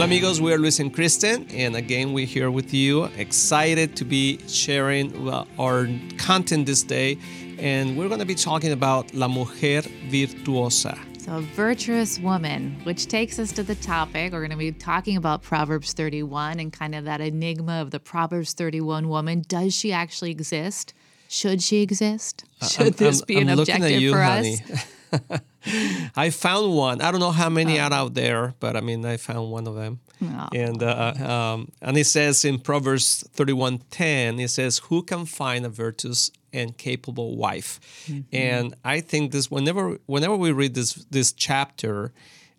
[0.00, 4.04] Hola amigos, we are Luis and Kristen, and again we're here with you, excited to
[4.06, 7.18] be sharing uh, our content this day,
[7.58, 10.98] and we're going to be talking about La Mujer Virtuosa.
[11.18, 14.32] So, a virtuous woman, which takes us to the topic.
[14.32, 18.00] We're going to be talking about Proverbs 31 and kind of that enigma of the
[18.00, 19.44] Proverbs 31 woman.
[19.48, 20.94] Does she actually exist?
[21.28, 22.46] Should she exist?
[22.66, 24.62] Should I'm- this I'm- be an I'm looking at objective you, for honey.
[25.12, 25.40] us?
[26.16, 27.00] I found one.
[27.02, 27.84] I don't know how many Oh.
[27.84, 30.00] are out there, but I mean, I found one of them.
[30.22, 30.48] Oh.
[30.54, 35.68] And uh, um, and it says in Proverbs 31:10, it says, "Who can find a
[35.68, 38.36] virtuous and capable wife?" Mm-hmm.
[38.36, 42.12] And I think this whenever whenever we read this this chapter,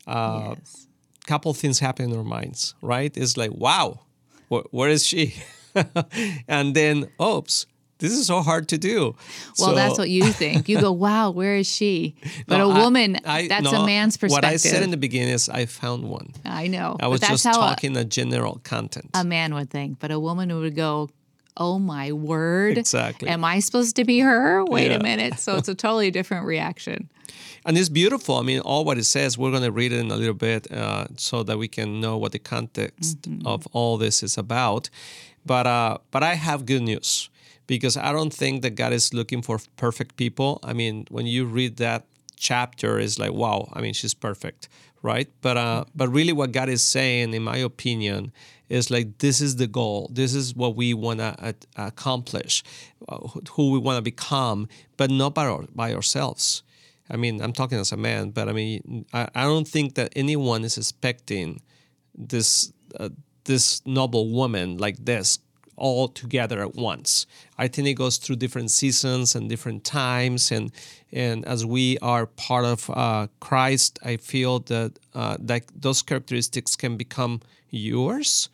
[0.07, 0.87] uh, yes.
[1.27, 3.15] couple things happen in our minds, right?
[3.15, 3.99] It's like, wow,
[4.49, 5.35] wh- where is she?
[6.47, 7.65] and then, oops,
[8.01, 9.15] this is so hard to do.
[9.57, 10.67] Well, So- that's what you think.
[10.67, 12.15] You go, wow, where is she?
[12.47, 14.43] But No, a I- woman, I- that's no, a man's perspective.
[14.49, 16.33] What I said in the beginning is I found one.
[16.43, 16.97] I know.
[16.99, 19.09] I was just how a- talking a, general content.
[19.13, 19.99] a man would think.
[19.99, 21.09] But a woman would go,
[21.57, 22.77] oh my word.
[22.77, 23.29] Exactly.
[23.29, 24.63] Am I supposed to be her?
[24.65, 24.97] Wait Yeah.
[24.97, 25.39] a minute.
[25.39, 27.09] So it's a totally different reaction.
[27.65, 28.35] and it's beautiful.
[28.37, 30.71] I mean, all what it says, we're going to read it in a little bit
[30.71, 33.45] uh, so that we can know what the context Mm-hmm.
[33.45, 34.89] of all this is about.
[35.45, 37.29] But uh, but I have good news
[37.71, 40.59] because I don't think that God is looking for perfect people.
[40.61, 42.05] I mean, when you read that
[42.35, 43.69] chapter, it's like, wow.
[43.71, 44.67] I mean, she's perfect,
[45.01, 45.29] right?
[45.41, 48.33] But uh, but really, what God is saying, in my opinion,
[48.67, 50.09] is like this is the goal.
[50.11, 52.61] This is what we want to uh, accomplish,
[53.07, 56.63] uh, who we want to become, but not by our, by ourselves.
[57.09, 60.11] I mean, I'm talking as a man, but I mean, I, I don't think that
[60.13, 61.61] anyone is expecting
[62.13, 63.11] this uh,
[63.45, 65.39] this noble woman like this
[65.81, 67.25] all together at once.
[67.57, 70.71] I think it goes through different seasons and different times, and
[71.11, 76.75] and as we are part of uh, Christ, I feel that uh, that those characteristics
[76.75, 78.49] can become yours,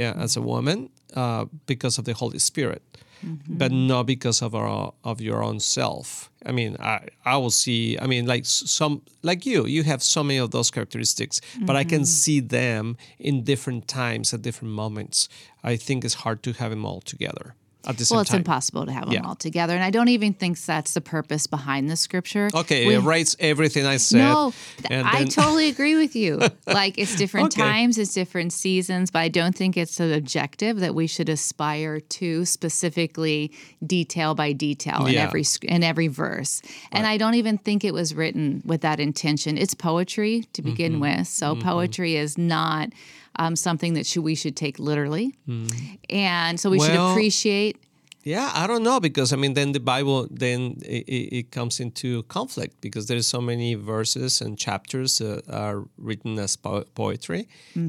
[0.00, 2.82] yeah, as a woman, uh, because of the Holy Spirit
[3.24, 3.58] Mm-hmm.
[3.58, 6.30] but not because of our of your own self.
[6.46, 7.98] I mean, I I will see.
[7.98, 11.84] I mean, like some like you, you have so many of those characteristics, but I
[11.84, 12.04] can mm-hmm.
[12.04, 15.28] see them in different times at different moments.
[15.62, 17.54] I think it's hard to have them all together
[17.86, 18.38] at the same Well, it's time.
[18.40, 19.26] impossible to have them Yeah.
[19.26, 19.74] all together.
[19.74, 22.48] And I don't even think that's the purpose behind the scripture.
[22.54, 24.18] Okay, We- it writes everything I said.
[24.18, 24.52] No,
[24.86, 26.40] th- I totally agree with you.
[26.66, 27.62] Like it's different Okay.
[27.62, 31.98] times, it's different seasons, but I don't think it's an objective that we should aspire
[32.00, 33.50] to specifically
[33.86, 35.24] detail by detail in Yeah.
[35.24, 36.62] every in every verse.
[36.92, 39.56] And I don't even think it was written with that intention.
[39.58, 41.18] It's poetry to begin Mm-hmm.
[41.18, 42.90] with, so poetry is not
[43.36, 45.34] um, something that should, we should take literally,
[46.08, 47.12] and so we should Mm.
[47.12, 47.76] Appreciate.
[48.22, 51.04] Yeah, I don't know because I mean, then the Bible then it,
[51.38, 56.54] it comes into conflict because there's so many verses and chapters that are written as
[56.56, 57.48] po- poetry,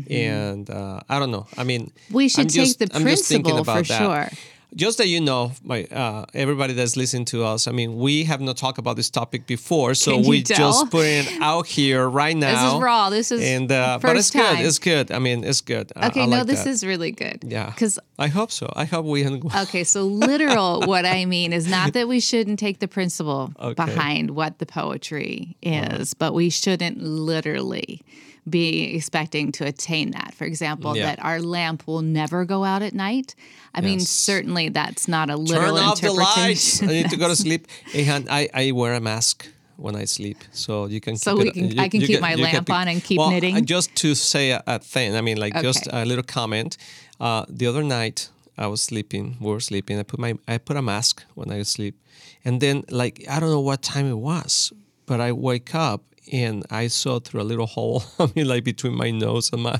[0.09, 1.47] and uh, I don't know.
[1.57, 2.13] I mean, Mm-hmm.
[2.13, 3.99] We should I'm take the just thinking principle for that.
[3.99, 4.29] sure.
[4.73, 7.67] Just that you know, my uh, everybody that's listening to us.
[7.67, 10.57] I mean, we have not talked about this topic before, so we tell?
[10.57, 12.63] just put it out here right now.
[12.63, 13.09] This is raw.
[13.09, 14.59] This is and uh, but it's good.
[14.59, 15.11] It's good.
[15.11, 15.91] I mean, it's good.
[15.97, 16.69] Okay, I no, like this that.
[16.69, 17.43] is really good.
[17.45, 17.69] yeah.
[17.69, 18.71] Because I hope so.
[18.73, 19.27] I hope we.
[19.27, 23.73] okay, so literal, what I mean is not that we shouldn't take the principle Okay.
[23.85, 28.01] behind what the poetry is, but we shouldn't literally
[28.49, 30.33] be expecting to attain that.
[30.33, 31.05] For example, Yeah.
[31.15, 33.35] that our lamp will never go out at night.
[33.73, 36.81] I mean, certainly that's not a literal Turn off the lights.
[36.81, 36.89] interpretation.
[36.89, 37.67] I need to go to sleep.
[37.85, 39.47] Hey, I, I wear a mask
[39.77, 41.15] when I sleep, so you can.
[41.17, 43.29] So keep we it- can- you- I can keep my lamp on and keep well,
[43.29, 43.55] knitting?
[43.57, 45.15] uh, Just to say a, a thing.
[45.15, 46.77] I mean, like just a little comment.
[47.19, 49.37] Uh, the other night I was sleeping.
[49.39, 49.99] We were sleeping.
[49.99, 51.95] I put my I put a mask when I sleep,
[52.43, 54.73] and then like I don't know what time it was,
[55.05, 56.01] but I wake up
[56.31, 58.03] and I saw through a little hole.
[58.19, 59.79] I mean, like between my nose and my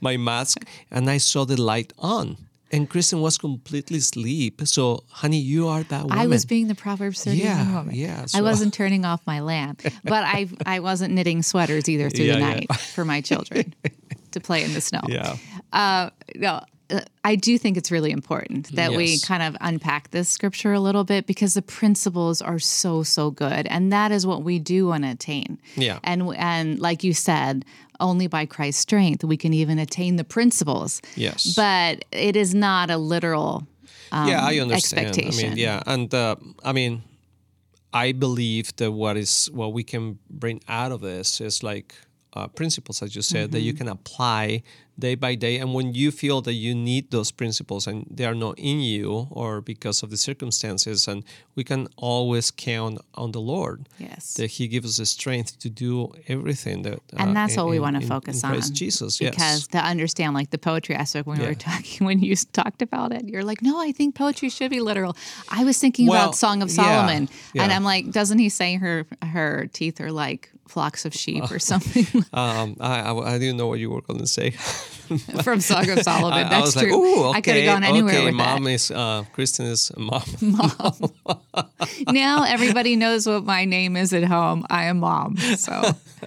[0.00, 2.36] my mask, and I saw the light on.
[2.72, 4.60] And Kristen was completely asleep.
[4.64, 6.16] So, honey, you are that woman.
[6.16, 7.94] I was being the Proverbs 31 Yeah, woman.
[7.96, 12.26] yeah, I wasn't turning off my lamp, but I I wasn't knitting sweaters either through
[12.26, 12.48] Yeah, the yeah.
[12.54, 13.74] night for my children
[14.30, 15.00] to play in the snow.
[15.08, 15.36] Yeah.
[15.72, 16.60] Uh, no,
[17.24, 21.04] I do think it's really important that we kind of unpack this scripture a little
[21.04, 25.04] bit because the principles are so so good, and that is what we do want
[25.04, 25.58] to attain.
[25.76, 25.98] Yeah.
[26.04, 27.64] and and like you said,
[28.00, 31.00] only by Christ's strength we can even attain the principles.
[31.16, 31.54] Yes.
[31.54, 33.66] but it is not a literal.
[34.12, 35.16] yeah, I understand.
[35.18, 36.34] I Um, mean, yeah, and uh,
[36.64, 37.02] I mean,
[37.92, 41.94] I believe that what is what we can bring out of this is like
[42.32, 43.78] uh, principles, as you said, that you Mm-hmm.
[43.78, 44.62] can apply
[45.00, 45.58] day by day.
[45.60, 49.26] And when you feel that you need those principles and they are not in you
[49.30, 51.24] or because of the circumstances, and
[51.56, 53.88] we can always count on the Lord.
[53.98, 54.34] Yes.
[54.34, 56.98] That He gives us the strength to do everything that.
[57.16, 58.60] and uh, that's in- what we want to focus on.
[58.72, 59.30] Jesus, yes.
[59.34, 61.50] Because to understand like the poetry aspect when we Yeah.
[61.50, 64.80] were talking, when you talked about it, you're like, no, I think poetry should be
[64.80, 65.16] literal.
[65.48, 67.70] I was thinking Well, about Song of yeah, Solomon, and.
[67.70, 72.06] I'm like, doesn't he say her her teeth are like flocks of sheep or something
[72.32, 74.54] Um, I, I, I didn't know what you were going to say.
[75.42, 76.32] from Song of Solomon?
[76.46, 76.82] I, That's I was true.
[76.82, 78.70] like, Ooh, okay, I could have gone anywhere okay, with mom that.
[78.70, 80.22] is uh, Kristen is mom.
[80.40, 81.12] Mom.
[82.08, 84.66] now everybody knows what my name is at home.
[84.70, 85.36] I am mom.
[85.36, 85.72] So,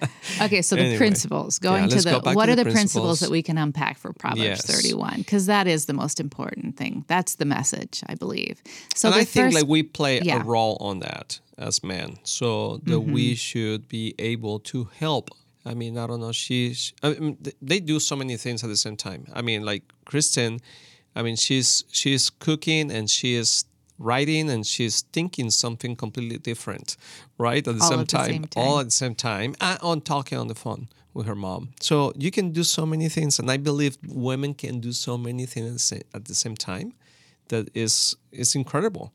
[0.42, 0.62] okay.
[0.62, 0.98] So the Anyway.
[0.98, 1.60] principles.
[1.60, 3.20] Going to the what to are the the principles principles.
[3.22, 4.66] that we can unpack for Proverbs Yes.
[4.66, 5.18] 31?
[5.20, 7.06] Because that is the most important thing.
[7.08, 8.62] That's the message, I believe.
[8.96, 10.36] So and the I think like we play yeah.
[10.40, 10.48] Mm-hmm.
[10.48, 15.30] a role on that as men, so that we should be able to help.
[15.66, 16.32] I mean, I don't know.
[16.32, 16.94] She's.
[17.02, 19.28] I mean, they do so many things at the same time.
[19.34, 20.60] I mean, like Kristen.
[21.16, 23.66] I mean, she's she's cooking and she is
[24.00, 26.98] writing and she's thinking something completely different,
[27.38, 27.66] right?
[27.68, 30.02] At the, All same, at the time, same all at the same time, and on
[30.02, 31.70] talking on the phone with her mom.
[31.80, 35.46] So you can do so many things, and I believe women can do so many
[35.46, 36.94] things at the same, at the same time
[37.50, 39.14] that is is incredible.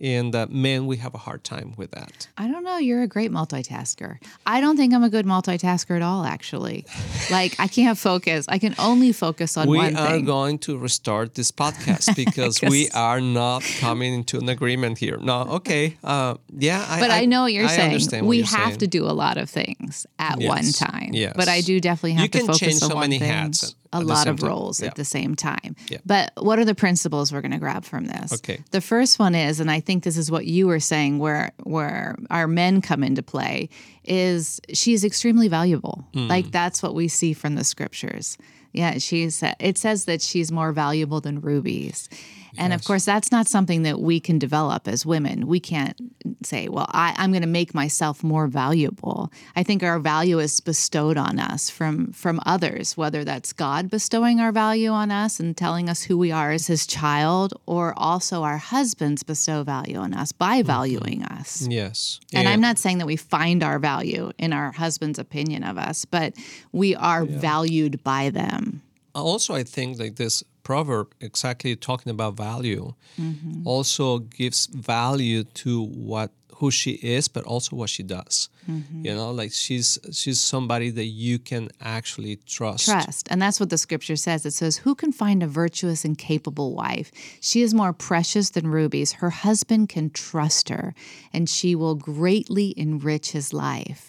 [0.00, 2.28] And uh, men, we have a hard time with that.
[2.38, 2.78] I don't know.
[2.78, 4.18] You're a great multitasker.
[4.46, 6.84] I don't think I'm a good multitasker at all, actually.
[7.30, 8.46] like, I can't focus.
[8.48, 10.24] I can only focus on we one are thing.
[10.24, 15.16] going to restart this podcast because we are not coming into an agreement here.
[15.18, 18.26] No, okay, uh, yeah, I, but I, know what you're I saying.
[18.26, 18.78] we have saying.
[18.78, 21.10] to do a lot of things at one time.
[21.12, 21.32] yes.
[21.36, 22.54] But I do definitely have to do something.
[22.54, 24.38] You to can focus change on so one many thing, hats at- a lot of
[24.40, 24.48] time.
[24.48, 24.88] roles Yeah.
[24.88, 25.76] at the same time.
[25.88, 25.98] Yeah.
[26.04, 28.32] But what are the principles we're going to grab from this?
[28.34, 28.62] Okay.
[28.70, 32.16] The first one is, and I think this is what you were saying, where where
[32.30, 33.68] our men come into play,
[34.04, 36.06] is she's extremely valuable.
[36.14, 36.28] Hmm.
[36.28, 38.38] Like that's what we see from the scriptures.
[38.72, 39.42] Yeah, she's.
[39.58, 42.08] It says that she's more valuable than rubies,
[42.56, 45.46] and of course that's not something that we can develop as women.
[45.46, 45.96] We can't
[46.42, 50.60] say, "Well, I, I'm going to make myself more valuable." I think our value is
[50.60, 55.56] bestowed on us from from others, whether that's God bestowing our value on us and
[55.56, 60.14] telling us who we are as His child, or also our husbands bestow value on
[60.14, 60.66] us by mm-hmm.
[60.66, 61.66] valuing us.
[61.68, 65.78] Yes, And I'm not saying that we find our value in our husband's opinion of
[65.78, 66.34] us, but
[66.72, 68.82] we are valued by them.
[69.14, 72.84] also i think like this proverb exactly talking about value
[73.18, 73.66] Mm-hmm.
[73.72, 74.06] also
[74.40, 74.60] gives
[74.94, 75.70] value to
[76.08, 79.06] what who she is but also what she does Mm-hmm.
[79.06, 81.64] you know like she's she's somebody that you can
[81.96, 83.24] actually trust Trust.
[83.30, 84.44] And that's what the scripture says.
[84.44, 87.08] It says, Who can find a virtuous and capable wife?
[87.48, 89.10] She is more precious than rubies.
[89.22, 90.86] Her husband can trust her,
[91.32, 94.02] and she will greatly enrich his life.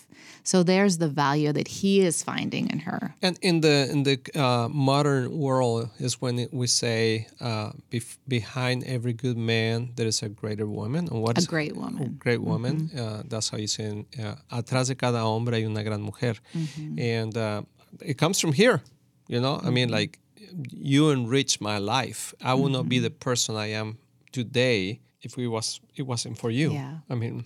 [0.43, 3.13] So there's the value that he is finding in her.
[3.21, 8.83] and in the in the uh, modern world is when we say uh, bef- behind
[8.85, 12.15] every good man there is a greater woman and what A great woman.
[12.19, 12.89] great woman.
[12.97, 14.05] Uh, that's how you say.
[14.17, 16.35] Uh, atrás de cada hombre hay una gran mujer.
[16.97, 17.61] And uh,
[18.01, 18.81] it comes from here.
[19.27, 20.19] You know, I mean, like,
[20.71, 22.33] you enrich my life.
[22.41, 23.97] I would not be the person I am
[24.31, 26.71] today if it was it wasn't for you.
[26.73, 26.97] Yeah.
[27.09, 27.45] I mean,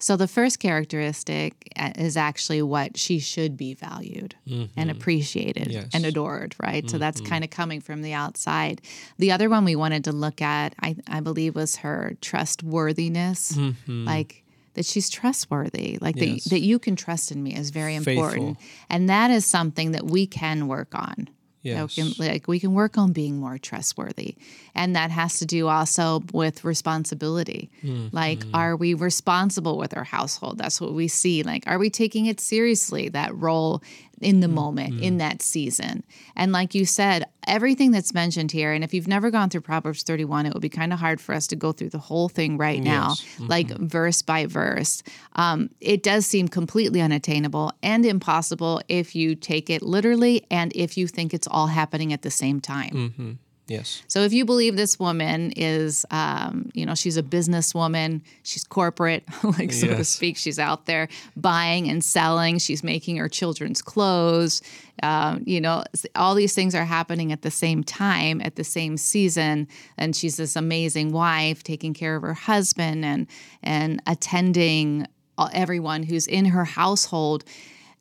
[0.00, 4.90] So the first characteristic uh, is actually what she should be valued and mm-hmm.
[4.90, 5.88] appreciated Yes.
[5.92, 6.88] and adored, right?
[6.88, 7.30] So that's mm-hmm.
[7.30, 8.80] kind of coming from the outside.
[9.18, 14.04] The other one we wanted to look at, I, I believe, was her trustworthiness, mm-hmm.
[14.04, 16.44] like that she's trustworthy, like Yes.
[16.44, 18.58] that, that you can trust in me is very important.
[18.58, 18.86] Faithful.
[18.88, 21.28] And that is something that we can work on.
[21.68, 21.94] Yes.
[21.94, 24.36] can- like we can work on being more trustworthy.
[24.74, 27.70] And that has to do also with responsibility.
[27.82, 28.16] Mm-hmm.
[28.16, 30.58] Like are we responsible with our household?
[30.58, 31.42] That's what we see.
[31.42, 33.82] Like are we taking it seriously that role
[34.20, 34.54] in the mm-hmm.
[34.54, 35.18] moment in mm-hmm.
[35.18, 36.04] that season.
[36.36, 40.02] And like you said everything that's mentioned here and if you've never gone through proverbs
[40.02, 42.58] 31 it would be kind of hard for us to go through the whole thing
[42.58, 43.24] right now Yes.
[43.40, 43.86] like mm-hmm.
[43.86, 45.02] verse by verse.
[45.34, 50.98] Um, it does seem completely unattainable and impossible if you take it literally and if
[50.98, 53.38] you think it's all happening at the same time.
[53.68, 54.02] Yes.
[54.08, 59.24] So if you believe this woman is, um, you know, she's a businesswoman, she's corporate,
[59.42, 64.62] like so to speak, she's out there buying and selling, she's making her children's clothes,
[65.02, 65.84] um, you know,
[66.16, 70.36] all these things are happening at the same time, at the same season, and she's
[70.36, 73.26] this amazing wife, taking care of her husband and
[73.62, 75.06] and attending
[75.52, 77.44] everyone who's in her household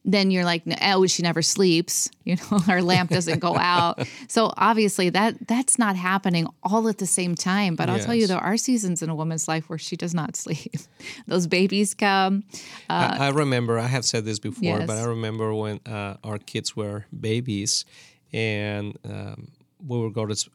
[0.10, 2.10] then you're like, oh, she never sleeps.
[2.24, 4.08] You know, her lamp doesn't go out.
[4.30, 7.76] So obviously that that's not happening all at the same time.
[7.76, 10.36] But I'll tell you, there are seasons in a woman's life where she does not
[10.44, 10.76] sleep.
[11.28, 12.44] Those babies come.
[12.90, 15.02] I, I remember, I have said this before, but Uh.
[15.02, 17.86] I remember when uh, our kids were babies
[18.34, 19.48] and um,
[19.86, 20.50] we would go to,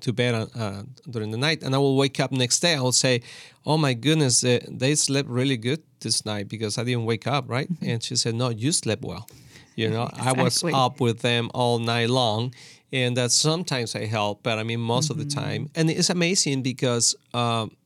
[0.00, 2.74] to, bed uh, during the night, and I will wake up next day.
[2.74, 3.22] I will say,
[3.64, 7.48] "Oh my goodness, they, they slept really good this night because I didn't wake up,
[7.48, 9.28] right?" And she said, "No, you slept well.
[9.76, 12.54] You know, I was up with them all night long."
[12.92, 15.68] And that sometimes I help, but I mean most of the time.
[15.74, 17.76] And it's amazing because um,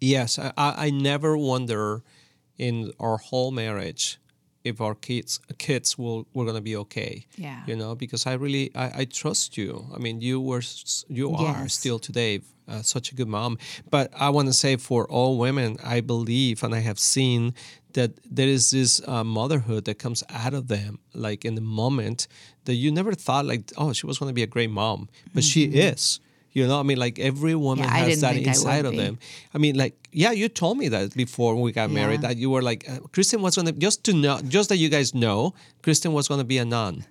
[0.00, 2.02] yes, I I never wonder
[2.56, 4.18] in our whole marriage
[4.68, 7.26] if our kids kids will were gonna be okay.
[7.36, 7.62] Yeah.
[7.66, 9.86] You know, because I really I, I trust you.
[9.94, 10.62] I mean, you were
[11.08, 11.74] you are Yes.
[11.74, 13.56] still today uh, such a good mom.
[13.90, 17.54] But I want to say for all women, I believe and I have seen
[17.94, 22.28] that there is this uh, motherhood that comes out of them, like in the moment
[22.64, 25.42] that you never thought like, oh, she was going to be a great mom, but
[25.44, 26.20] she is.
[26.58, 27.84] You know, I mean, like every woman.
[27.84, 28.98] Yeah, has that think I would inside of be.
[28.98, 29.18] them.
[29.54, 32.62] I mean, like, yeah, you told me that before we got married that you were
[32.70, 36.26] like, uh, Kristen was gonna just to know, just that you guys know, Kristen was
[36.28, 37.04] gonna be a nun.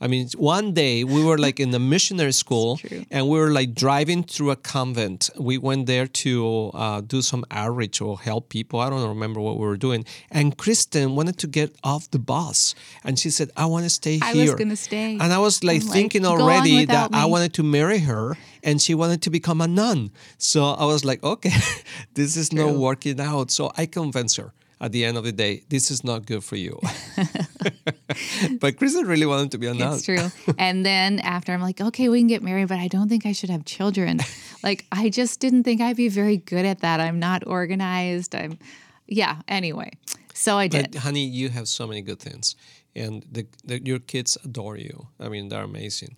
[0.00, 2.78] I mean, one day we were like in the missionary school,
[3.10, 5.30] and we were like driving through a convent.
[5.38, 8.80] We went there to uh, do some outreach or help people.
[8.80, 10.04] I don't remember what we were doing.
[10.30, 12.74] And Kristen wanted to get off the bus,
[13.04, 15.18] and she said, "I want to stay I here." I was gonna stay.
[15.18, 17.98] And I was like I'm thinking "Go on already that without I wanted to marry
[17.98, 20.10] her, and she wanted to become a nun.
[20.38, 21.52] So I was like, okay,
[22.14, 23.50] this is not working out.
[23.50, 26.56] So I convinced her at the end of the day, this is not good for
[26.56, 26.78] you.
[28.60, 29.94] but Kristen really wanted to be a nun.
[29.94, 30.30] It's true.
[30.56, 33.32] And then after I'm like, okay, we can get married, but I don't think I
[33.32, 34.20] should have children.
[34.62, 37.00] like I just didn't think I'd be very good at that.
[37.00, 38.34] I'm not organized.
[38.34, 38.58] I'm
[39.06, 39.90] yeah, anyway.
[40.34, 40.92] So I did.
[40.92, 42.54] But honey, you have so many good things,
[42.94, 45.08] and the, the, your kids adore you.
[45.18, 46.16] I mean, they're amazing.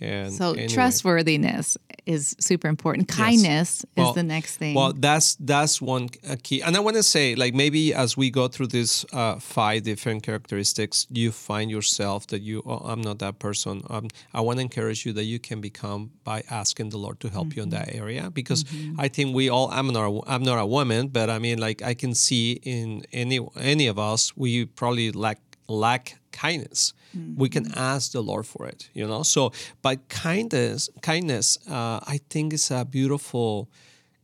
[0.00, 0.66] And so anyway.
[0.66, 3.06] trustworthiness is super important.
[3.06, 4.74] Kindness Well, is the next thing.
[4.74, 6.08] Well, that's that's one
[6.42, 9.84] key, and I want to say, like maybe as we go through these uh, five
[9.84, 13.84] different characteristics, you find yourself that you, oh, I'm not that person.
[13.88, 17.28] Um, I want to encourage you that you can become by asking the Lord to
[17.28, 18.64] help you in that area, because
[18.98, 19.70] I think we all.
[19.70, 20.08] I'm not.
[20.08, 23.86] A, I'm not a woman, but I mean, like I can see in any any
[23.86, 26.94] of us, we probably lack lack kindness.
[27.36, 29.22] We can ask the Lord for it, you know.
[29.22, 29.52] So,
[29.82, 33.68] but kindness, kindness, uh, I think is a beautiful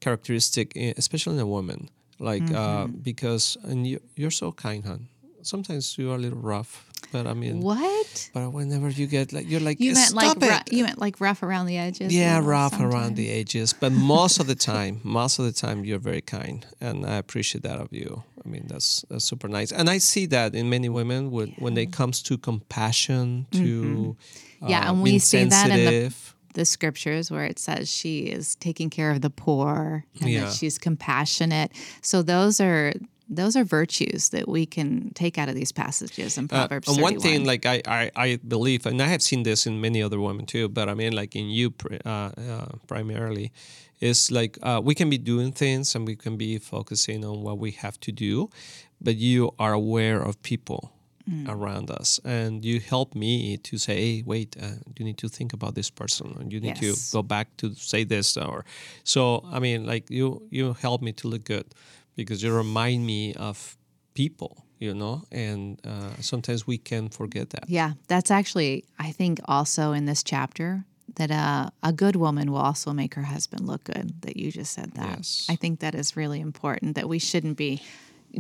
[0.01, 1.91] characteristic, eh, especially in a woman.
[2.19, 5.09] Like uh, because and you, you're so kind, hon.
[5.43, 8.31] Sometimes you are a little rough, but I mean, what?
[8.35, 10.43] but whenever you get like, you're like, You meant like it.
[10.71, 12.15] ru- you meant like rough around the edges.
[12.15, 15.99] Yeah, rough around the edges, but most of the time, most of the time, you're
[15.99, 18.23] very kind, and I appreciate that of you.
[18.45, 21.77] I mean, that's that's super nice, and I see that in many women when when
[21.77, 24.69] it comes to compassion, to Mm-hmm.
[24.69, 26.13] Yeah, uh, and being we see that in the
[26.55, 30.47] the scriptures where it says she is taking care of the poor and Yeah.
[30.47, 31.71] that she's compassionate.
[32.03, 32.93] So those are
[33.29, 36.89] those are virtues that we can take out of these passages in Uh, Proverbs.
[36.89, 40.03] and one thing, like I, I, I believe, and I have seen this in many
[40.03, 41.73] other women too, but I mean, like in you
[42.05, 43.53] uh, uh, primarily,
[44.01, 47.59] is like uh, we can be doing things and we can be focusing on what
[47.59, 48.49] we have to do,
[49.01, 50.93] but you are aware of people
[51.47, 55.53] around us, and you help me to say, "Hey, wait, uh, you need to think
[55.53, 57.11] about this person, and you need Yes.
[57.11, 58.65] to go back to say this." Or
[59.05, 61.67] so, I mean, like you, you help me to look good
[62.19, 63.77] because you remind me of
[64.15, 69.41] people you know and uh, sometimes we can forget that yeah, that's actually I think
[69.47, 70.85] also in this chapter
[71.17, 74.23] that uh, a good woman will also make her husband look good.
[74.23, 75.17] That you just said that.
[75.19, 75.47] Yes.
[75.49, 76.95] I think that is really important.
[76.97, 77.83] That we shouldn't be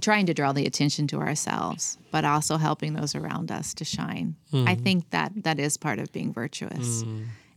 [0.01, 4.37] trying to draw the attention to ourselves, but also helping those around us to shine.
[4.53, 7.05] I think that that is part of being virtuous.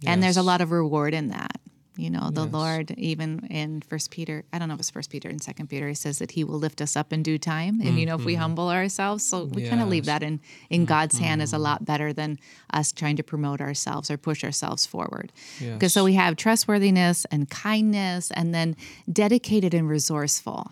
[0.05, 1.59] And there's a lot of reward in that.
[2.01, 2.53] You know, the Yes.
[2.53, 5.87] Lord, even in First Peter, I don't know if it's First Peter and Second Peter,
[5.87, 7.79] he says that He will lift us up in due time.
[7.85, 10.39] And you know, if we humble ourselves, so we kind of leave that in
[10.69, 12.39] in God's hand is a lot better than
[12.73, 15.31] us trying to promote ourselves or push ourselves forward.
[15.59, 18.75] Because so we have trustworthiness and kindness, and then
[19.11, 20.71] dedicated and resourceful.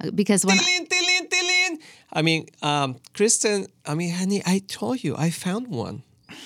[0.00, 1.72] Uh, Because when Tilin, tilin, tilin.
[2.12, 6.02] I mean, um, Kristen, I mean, honey, I told you, I found one.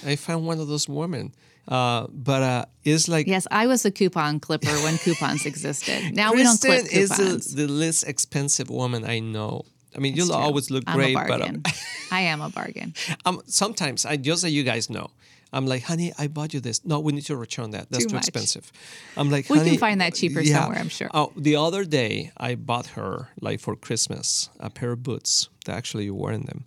[0.07, 1.33] I found one of those women.
[1.73, 6.12] Uh, but uh, it's like yes, I was a coupon clipper when coupons existed.
[6.14, 7.55] Now we don't clip Kristen is coupons.
[7.55, 9.64] the, the least expensive woman I know.
[9.97, 10.37] I mean, you'll true.
[10.37, 11.62] always look I'm great, but um, bargain.
[12.11, 12.93] I am a bargain.
[13.25, 15.09] um, sometimes I just so you guys know.
[15.55, 16.85] I'm like, honey, I bought you this.
[16.85, 17.91] No, we need to return that.
[17.91, 18.73] That's Too too, expensive.
[19.19, 21.11] I'm like, We can find that cheaper somewhere, I'm sure.
[21.12, 25.76] Oh, the other day I bought her like for Christmas a pair of boots that
[25.76, 26.64] actually you're in them,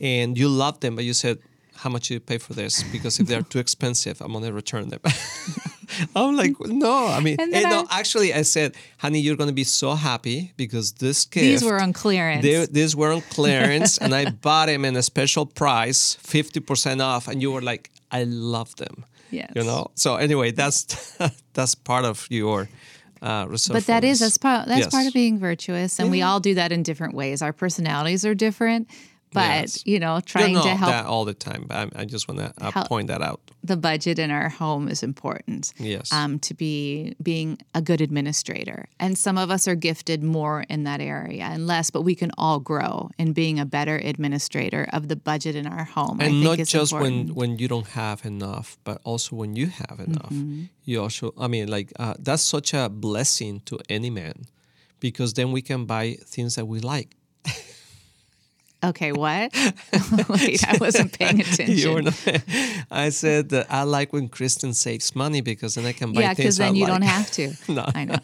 [0.00, 1.38] and you loved them, but you said,
[1.82, 2.82] how much do you pay for this?
[2.84, 5.00] Because if they're too expensive, I'm gonna return them.
[6.16, 7.06] I'm like, no.
[7.08, 7.86] I mean, And eh, no.
[7.90, 11.44] I- Actually, I said, honey, you're gonna be so happy because this gift.
[11.44, 12.42] These were on clearance.
[12.42, 17.00] They, these were on clearance, and I bought them in a special price, fifty percent
[17.02, 17.28] off.
[17.28, 19.52] And you were like, "I love them," Yes.
[19.56, 19.90] You know.
[19.94, 21.16] So anyway, that's
[21.52, 22.68] that's part of your
[23.22, 26.54] uh, But that is that's part that's part of being virtuous, and we all do
[26.54, 27.42] that in different ways.
[27.42, 28.88] Our personalities are different,
[29.32, 29.82] but Yes.
[29.86, 32.52] you know, trying to help that all the time, but I, I just want to
[32.60, 33.40] uh, point that out.
[33.64, 35.72] the budget in our home is important.
[35.78, 36.12] Yes.
[36.12, 40.84] Um, to be being a good administrator, and some of us are gifted more in
[40.84, 45.08] that area and less, but we can all grow in being a better administrator of
[45.08, 46.18] the budget in our home.
[46.20, 49.98] I and not just when when you don't have enough but also when you have
[50.00, 50.64] enough Mm-hmm.
[50.84, 54.34] you also i mean like uh, that's such a blessing to any man
[55.00, 57.16] because then we can buy things that we like
[58.84, 59.52] Okay, what?
[60.28, 61.76] Wait, I wasn't paying attention.
[61.76, 62.14] you were not,
[62.90, 66.28] i said that i like when kristen saves money because then i can buy yeah,
[66.34, 66.92] things because then I you like.
[66.92, 67.52] don't have to.
[67.72, 67.84] No.
[67.94, 68.18] I know.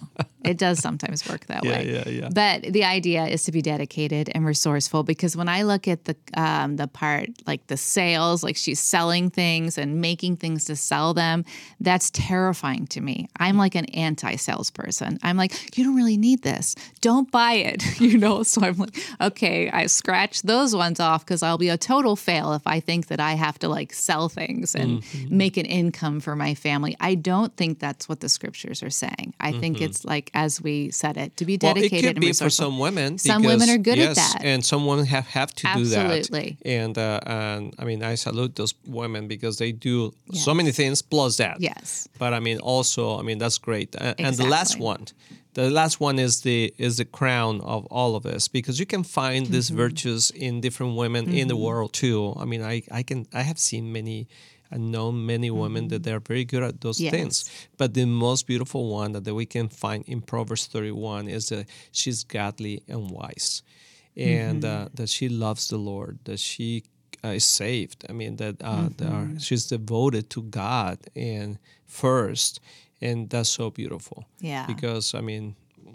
[0.45, 1.93] It does sometimes work that Yeah, way.
[1.93, 2.29] yeah, yeah.
[2.33, 6.17] But the idea is to be dedicated and resourceful because when I look at the
[6.35, 11.13] um, the part like the sales, like she's selling things and making things to sell
[11.15, 11.45] them,
[11.81, 13.29] that's terrifying to me.
[13.39, 15.19] I'm like an anti salesperson.
[15.23, 16.75] I'm like, you don't really need this.
[17.01, 17.83] Don't buy it.
[18.01, 18.43] You know.
[18.45, 22.53] So I'm like, okay, I scratch those ones off because I'll be a total fail
[22.53, 25.37] if I think that I have to like sell things and Mm-hmm.
[25.37, 26.97] make an income for my family.
[27.01, 29.35] I don't think that's what the scriptures are saying.
[29.41, 31.67] I think it's like as we said it to be Mm-hmm.
[31.75, 33.19] Well, it could and be for some women.
[33.19, 34.41] Some women are good at that.
[34.45, 36.07] and some women have, have to do that.
[36.07, 36.57] Absolutely.
[36.65, 41.03] And uh, and I mean, I salute those women because they do so many things
[41.03, 41.61] plus that.
[41.61, 42.09] Yes.
[42.19, 43.95] But I mean, also, I mean, that's great.
[43.97, 45.07] A- And the last one,
[45.55, 49.03] the last one is the is the crown of all of this because you can
[49.05, 49.77] find these Mm-hmm.
[49.85, 52.35] virtues in different women in the world too.
[52.37, 54.27] I mean, I I can I have seen many.
[54.71, 57.05] I know many women that they're very good at those Mm-hmm.
[57.05, 57.13] Yes.
[57.15, 57.69] things.
[57.79, 62.23] But the most beautiful one that, we can find in Proverbs 31 is that she's
[62.25, 63.63] godly and wise,
[64.15, 64.83] and Mm-hmm.
[64.85, 66.83] uh, that she loves the Lord, that she
[67.25, 68.05] uh, is saved.
[68.11, 69.39] I mean that uh, that are- Mm-hmm.
[69.39, 72.61] she's devoted to God and first,
[73.01, 74.25] and that's so beautiful.
[74.41, 74.67] Yeah.
[74.67, 75.55] Because I mean,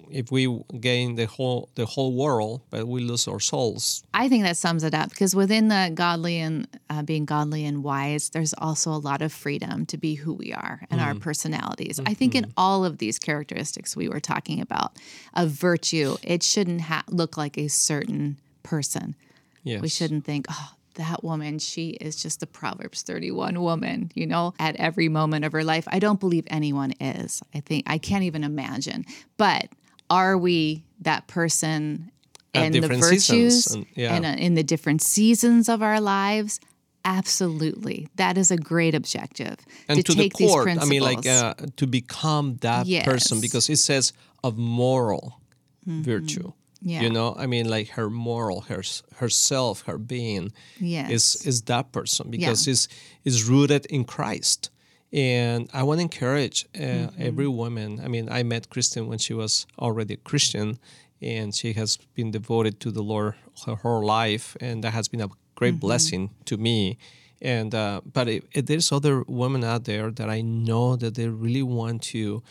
[0.09, 0.47] if we
[0.79, 4.83] gain the whole the whole world, but we lose our souls, I think that sums
[4.83, 9.01] it up because within the godly and uh, being godly and wise, there's also a
[9.09, 11.09] lot of freedom to be who we are and Mm-hmm.
[11.09, 11.99] our personalities.
[12.05, 14.97] I think in all of these characteristics we were talking about
[15.33, 19.15] of virtue, it shouldn't ha- look like a certain person.
[19.63, 24.27] yes, We shouldn't think, oh, that woman, she is just the Proverbs 31 woman, you
[24.27, 25.87] know, at every moment of her life.
[25.87, 27.41] I don't believe anyone is.
[27.53, 29.05] I think, I can't even imagine.
[29.37, 29.69] But
[30.09, 32.11] are we that person
[32.53, 34.15] in the virtues and- yeah.
[34.15, 36.59] and uh, in the different seasons of our lives?
[37.05, 38.07] Absolutely.
[38.15, 39.57] That is a great objective.
[39.89, 40.61] and to, to, the take these core.
[40.61, 40.89] I principles.
[40.89, 45.41] mean, like uh, to become that person because it says of moral
[45.85, 46.53] virtue.
[46.85, 47.03] Yeah.
[47.03, 48.83] You know, I mean, like her moral, her
[49.15, 51.09] herself, her being Yes.
[51.11, 52.87] is is that person because it's
[53.23, 54.69] is rooted in Christ.
[55.11, 57.21] And I want to encourage uh, Mm-hmm.
[57.27, 57.99] every woman.
[58.05, 60.77] I mean, I met Kristen when she was already a Christian,
[61.21, 65.21] and she has been devoted to the Lord her whole life, and that has been
[65.21, 65.87] a great Mm-hmm.
[65.87, 66.97] blessing to me.
[67.41, 71.27] And uh, but if, if there's other women out there that I know that they
[71.29, 72.41] really want to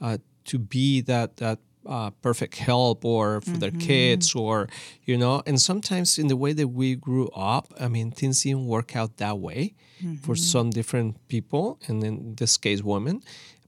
[0.00, 4.68] uh, to be that that uh, perfect help or for their kids or
[5.04, 8.66] you know and sometimes in the way that we grew up i mean things didn't
[8.66, 9.74] work out that way
[10.22, 13.20] for some different people and in this case women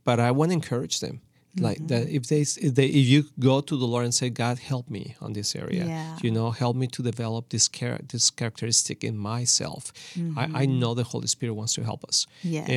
[0.04, 1.20] but i want to encourage them
[1.60, 4.58] like that if they if they if you go to the lord and say god
[4.58, 6.16] help me on this area Yeah.
[6.22, 9.92] you know help me to develop this char- this characteristic in myself.
[10.36, 12.26] I, I know the holy spirit wants to help us.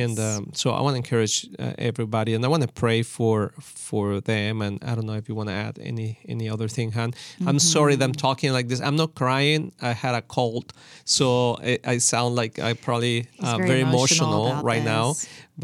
[0.04, 3.52] And um, so i want to encourage uh, everybody and i want to pray for
[3.60, 6.92] for them and i don't know if you want to add any any other thing
[6.92, 7.10] han.
[7.48, 8.28] I'm sorry that i'm Mm-hmm.
[8.28, 8.80] talking like this.
[8.80, 9.72] I'm not crying.
[9.80, 10.66] I had a cold.
[11.04, 15.06] So i, I sound like i probably uh, very very emotional emotional right now.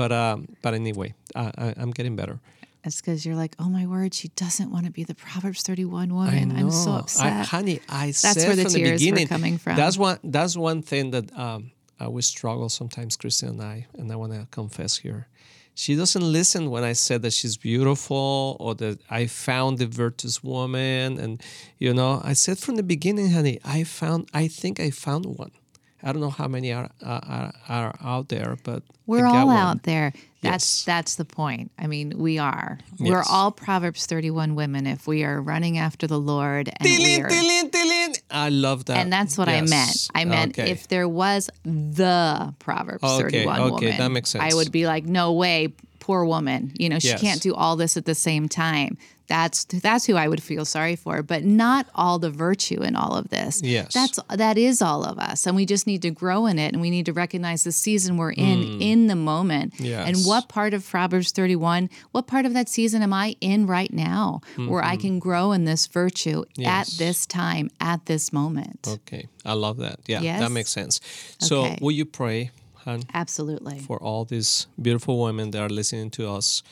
[0.01, 1.09] but um but anyway
[1.41, 2.37] uh, I, i'm getting better
[2.85, 6.13] It's because you're like, oh my word, she doesn't want to be the Proverbs 31
[6.15, 6.57] woman.
[6.57, 7.27] I'm so upset.
[7.27, 9.29] I, honey, I That's said where the from tears were the beginning.
[9.29, 9.77] coming from.
[9.77, 10.19] That's one.
[10.25, 11.71] That's one thing that um,
[12.03, 15.29] uh, we struggle sometimes, Kristen and I, and I want to confess here.
[15.75, 20.43] She doesn't listen when I said that she's beautiful or that I found the virtuous
[20.43, 21.41] woman, and
[21.79, 24.29] you know, I said from the beginning, honey, I found.
[24.35, 25.53] I think I found one.
[26.03, 29.57] I don't know how many are are, are out there, but We're all one.
[29.57, 30.13] out there.
[30.43, 30.85] That's Yes.
[30.85, 31.71] that's the point.
[31.79, 32.79] I mean, we are.
[32.99, 37.71] We're all Proverbs 31 women if we are running after the Lord and are tilin,
[37.71, 38.21] tilin.
[38.31, 38.97] I love that.
[38.99, 40.09] and that's what I meant.
[40.15, 40.71] I meant Okay.
[40.71, 45.05] if there was the Proverbs Okay, 31 okay, woman, that makes I would be like,
[45.05, 45.69] no way,
[46.01, 46.73] poor woman.
[46.77, 47.21] You know, she Yes.
[47.21, 48.99] can't do all this at the same time.
[49.33, 53.17] That's that's who I would feel sorry for, but not all the virtue in all
[53.17, 53.63] of this.
[53.65, 53.95] Yes.
[53.95, 56.83] That's that is all of us, and we just need to grow in it, and
[56.83, 58.83] we need to recognize the season we're in mm.
[58.83, 63.01] in the moment, and what part of Proverbs thirty one, what part of that season
[63.01, 65.01] am I in right now, where I mm-hmm.
[65.01, 68.87] can grow in this virtue at this time, at this moment.
[68.87, 70.01] Okay, I love that.
[70.07, 70.41] Yeah, Yes?
[70.41, 71.01] that makes sense.
[71.39, 71.79] So, Okay.
[71.81, 72.51] will you pray,
[72.85, 73.79] Han, Absolutely.
[73.79, 76.63] for all these beautiful women that are listening to us?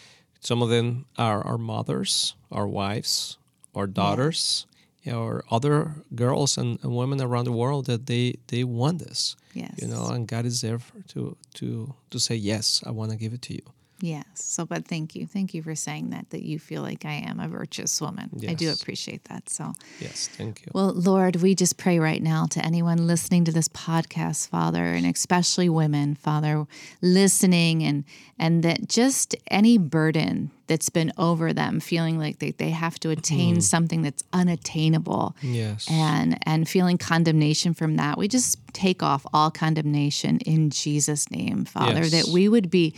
[0.40, 3.38] Some of them are our mothers, our wives,
[3.74, 4.66] our daughters,
[5.02, 9.36] yeah, or other girls and, and women around the world that they they want this.
[9.54, 9.74] Yes.
[9.80, 12.82] You know, and God is there for, to to to say yes.
[12.86, 13.62] I want to give it to you.
[14.00, 14.24] Yes.
[14.34, 15.26] So, but thank you.
[15.26, 18.30] Thank you for saying that, that you feel like I am a virtuous woman.
[18.48, 19.48] I do appreciate that.
[19.48, 20.72] So, Yes, thank you.
[20.74, 25.06] well, Lord, we just pray right now to anyone listening to this podcast, Father, and
[25.06, 26.66] especially women, Father,
[27.02, 28.04] listening and
[28.38, 33.10] and that just any burden that's been over them, feeling like they, they have to
[33.10, 33.60] attain mm-hmm.
[33.60, 35.86] something that's unattainable yes.
[35.90, 41.64] and and feeling condemnation from that we just take off all condemnation in jesus name
[41.64, 42.10] father Yes.
[42.12, 42.94] that we would be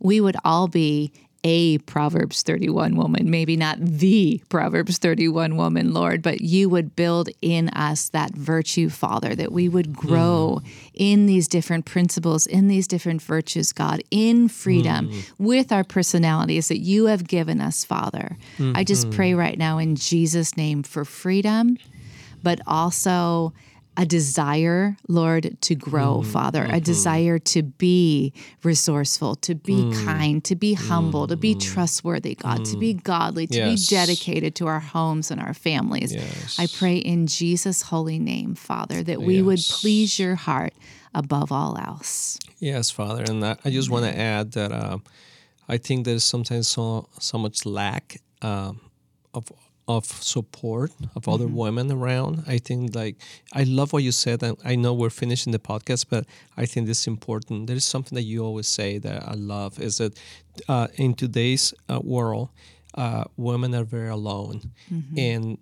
[0.00, 1.12] we would all be
[1.44, 3.30] a proverbs 31 woman.
[3.30, 8.88] Maybe not the proverbs 31 woman lord but you would build in us that virtue
[8.88, 9.94] father that we would mm.
[9.94, 10.62] grow
[10.94, 15.30] in these different principles in these different virtues god in freedom mm.
[15.38, 18.36] with our personalities that you have given us father.
[18.58, 19.40] I just pray mm-hmm.
[19.40, 21.76] right now in jesus name for freedom
[22.42, 23.52] but also
[23.96, 26.30] a desire, Lord, to grow, mm-hmm.
[26.30, 26.78] Father, a mm-hmm.
[26.80, 30.04] desire to be resourceful, to be mm.
[30.04, 31.60] kind, to be humble, to be mm.
[31.60, 33.02] trustworthy, God, to be mm.
[33.02, 33.88] godly, to Yes.
[33.88, 36.12] be dedicated to our homes and our families.
[36.12, 36.58] Yes.
[36.58, 40.74] I pray in Jesus' holy name, Father, that we would please your heart
[41.14, 42.38] above all else.
[42.58, 45.04] Yes, Father, and I, I just want to add that um,
[45.68, 48.80] I think there's sometimes so so much lack um,
[49.32, 49.50] of
[49.86, 52.44] of support of other women around.
[52.46, 53.16] I think like
[53.52, 56.24] I love what you said, and I know we're finishing the podcast, but
[56.56, 57.66] I think this is important.
[57.66, 60.18] There is something that you always say that I love is that
[60.68, 62.48] uh, in today's uh, world,
[62.94, 64.72] uh, women are very alone,
[65.18, 65.58] and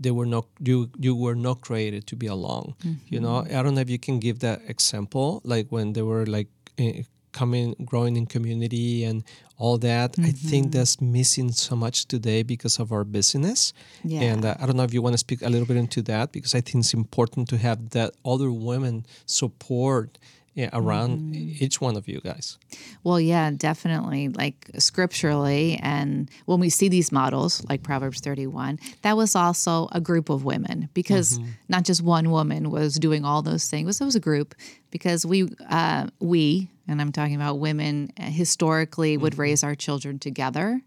[0.00, 2.74] they were not you you were not created to be alone
[3.06, 3.46] you know?
[3.46, 6.48] I don't know if you can give that example like when they were like
[6.78, 9.22] eh, coming growing in community and
[9.56, 13.72] all that i think that's missing so much today because of our busyness
[14.04, 14.22] Yeah.
[14.32, 16.32] and uh, i don't know if you want to speak a little bit into that
[16.32, 20.18] because i think it's important to have that other women support
[20.58, 22.58] yeah, around each one of you guys
[23.04, 24.28] Well, yeah, definitely.
[24.28, 30.00] Like scripturally, and when we see these models, like Proverbs 31, that was also a
[30.00, 34.00] group of women because not just one woman was doing all those things.
[34.00, 34.54] It was a group
[34.90, 40.18] because we, uh, we, and I'm talking about women, uh, historically would raise our children
[40.18, 40.82] together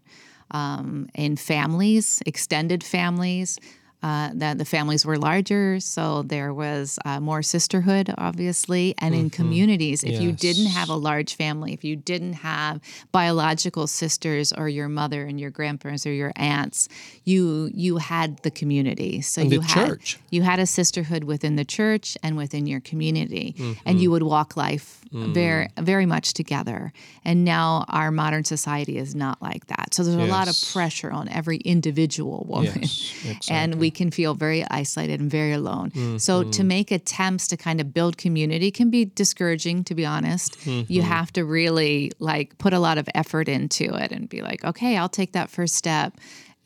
[0.50, 3.58] um, in families, extended families.
[4.02, 9.30] Uh, that the families were larger, so there was uh, more sisterhood, obviously, and in
[9.30, 10.02] communities.
[10.02, 12.80] If you didn't have a large family, if you didn't have
[13.12, 16.88] biological sisters or your mother and your grandparents or your aunts,
[17.24, 19.20] you you had the community.
[19.22, 20.18] So And you the had church.
[20.30, 23.98] you had a sisterhood within the church and within your community, and Mm-hmm.
[23.98, 25.34] you would walk life Mm.
[25.34, 26.92] very very much together.
[27.24, 29.92] And now our modern society is not like that.
[29.92, 34.34] So there's a lot of pressure on every individual woman, Yes, and we can feel
[34.34, 35.90] very isolated and very alone.
[36.18, 36.50] So Mm-hmm.
[36.50, 40.58] to make attempts to kind of build community can be discouraging, to be honest.
[40.60, 40.90] Mm-hmm.
[40.92, 44.64] You have to really like put a lot of effort into it and be like,
[44.64, 46.14] okay, I'll take that first step,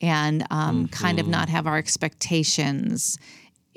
[0.01, 1.27] and um, kind Mm-hmm.
[1.27, 3.17] of not have our expectations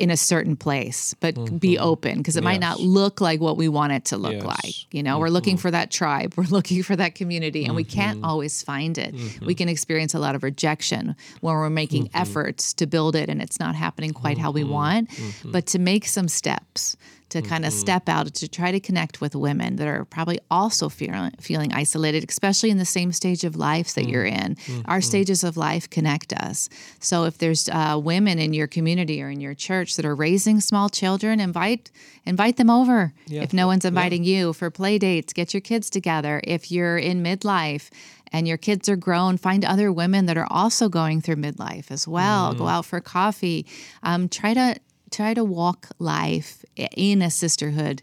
[0.00, 2.86] in a certain place, but be open because it might not Mm-hmm.
[3.00, 4.40] Look like what we want it to look Yes.
[4.42, 4.48] Mm-hmm.
[4.66, 4.94] like.
[4.94, 8.24] You know, we're looking for that tribe, we're looking for that community, and we can't
[8.24, 9.14] always find it.
[9.14, 9.44] Mm-hmm.
[9.46, 13.42] We can experience a lot of rejection when we're making efforts to build it and
[13.42, 14.54] it's not happening quite how Mm-hmm.
[14.54, 15.10] we want.
[15.44, 16.96] But to make some steps
[17.30, 20.88] to kind of step out to try to connect with women that are probably also
[20.88, 24.56] feeling feeling isolated, especially in the same stage of life that you're in.
[24.86, 26.68] Our stages of life connect us.
[26.98, 30.60] So if there's uh, women in your community or in your church that are raising
[30.60, 31.90] small children, invite
[32.26, 33.12] invite them over.
[33.42, 36.40] If no one's inviting you for play dates, get your kids together.
[36.44, 37.90] If you're in midlife
[38.32, 42.06] and your kids are grown, find other women that are also going through midlife as
[42.06, 42.54] well.
[42.54, 43.66] Go out for coffee.
[44.02, 44.76] Um, try to
[45.10, 48.02] try to walk life in a sisterhood.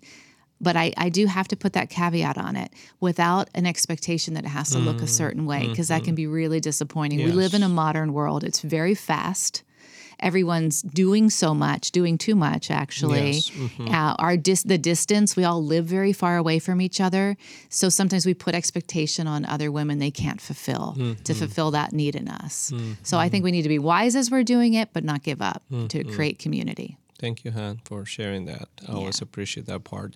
[0.60, 4.44] But I, I do have to put that caveat on it without an expectation that
[4.44, 5.10] it has to look a mm.
[5.10, 6.16] certain way because that can mm-hmm.
[6.16, 7.20] be really disappointing.
[7.20, 9.64] We live in a modern world, it's very fast.
[10.20, 13.32] Everyone's doing so much, doing too much, actually.
[13.32, 13.50] Yes.
[13.52, 13.88] Mm-hmm.
[13.90, 17.38] Uh, our dis- the distance, we all live very far away from each other.
[17.70, 21.34] So sometimes we put expectation on other women they can't fulfill to Mm-hmm.
[21.34, 22.72] fulfill that need in us.
[23.04, 25.42] So I think we need to be wise as we're doing it, but not give
[25.42, 26.16] up to Mm-hmm.
[26.16, 26.98] create community.
[27.20, 28.68] Thank you, Han, for sharing that.
[28.88, 30.16] I always appreciate that part.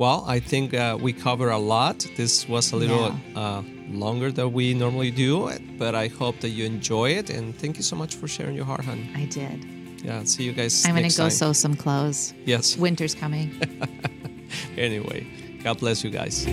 [0.00, 2.06] Well, I think uh, we cover a lot.
[2.16, 6.64] This was a little uh, longer than we normally do, but I hope that you
[6.64, 7.28] enjoy it.
[7.28, 9.06] And thank you so much for sharing your heart, Han.
[9.14, 9.62] I did.
[10.02, 10.86] Yeah, see you guys.
[10.86, 11.30] I'm going to go time.
[11.30, 12.32] sew some clothes.
[12.46, 12.78] Yes.
[12.78, 13.50] Winter's coming.
[14.76, 15.24] Anyway,
[15.62, 16.44] God bless you guys.